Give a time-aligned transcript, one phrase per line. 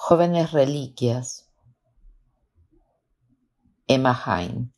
[0.00, 1.50] Jóvenes reliquias.
[3.88, 4.72] Emma Hain.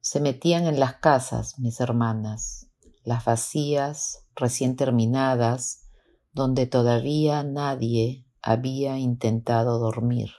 [0.00, 2.70] Se metían en las casas, mis hermanas,
[3.02, 5.90] las vacías, recién terminadas,
[6.32, 10.30] donde todavía nadie había intentado dormir.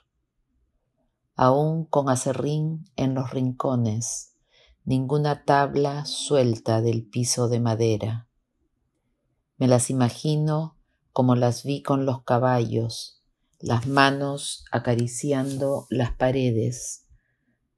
[1.35, 4.37] Aún con acerrín en los rincones,
[4.85, 8.29] ninguna tabla suelta del piso de madera.
[9.57, 10.77] Me las imagino
[11.11, 13.18] como las vi con los caballos,
[13.59, 17.05] las manos acariciando las paredes.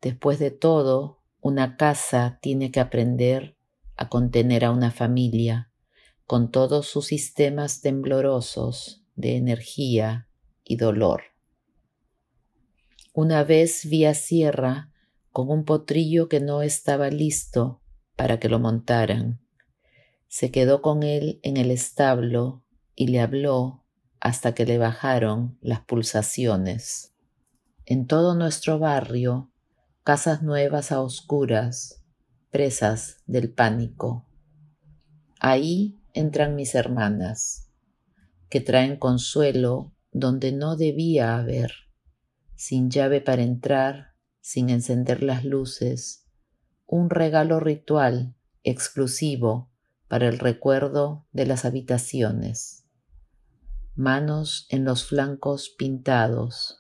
[0.02, 3.58] Después de todo, una casa tiene que aprender
[3.98, 5.72] a contener a una familia,
[6.26, 10.28] con todos sus sistemas temblorosos de energía
[10.64, 11.24] y dolor.
[13.14, 14.92] Una vez vi a Sierra
[15.32, 17.82] con un potrillo que no estaba listo
[18.16, 19.42] para que lo montaran.
[20.28, 22.64] Se quedó con él en el establo
[22.96, 23.81] y le habló
[24.22, 27.16] hasta que le bajaron las pulsaciones.
[27.86, 29.52] En todo nuestro barrio,
[30.04, 32.06] casas nuevas a oscuras,
[32.52, 34.28] presas del pánico.
[35.40, 37.72] Ahí entran mis hermanas,
[38.48, 41.74] que traen consuelo donde no debía haber,
[42.56, 46.28] sin llave para entrar, sin encender las luces,
[46.86, 49.72] un regalo ritual exclusivo
[50.08, 52.82] para el recuerdo de las habitaciones
[54.02, 56.80] manos en los flancos pintados,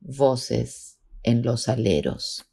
[0.00, 2.44] voces en los aleros.